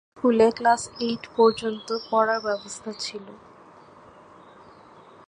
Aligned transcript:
সেই 0.03 0.09
স্কুলে 0.13 0.47
class 0.57 0.81
eight 0.99 1.23
পর্যন্ত 1.37 1.87
পড়ার 2.09 2.39
ব্যবস্থা 2.43 2.91
ছিলো। 2.99 3.33